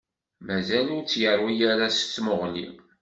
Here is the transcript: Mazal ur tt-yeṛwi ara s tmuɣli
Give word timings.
Mazal 0.45 0.87
ur 0.95 1.03
tt-yeṛwi 1.03 1.55
ara 1.71 1.87
s 1.91 1.99
tmuɣli 2.03 2.67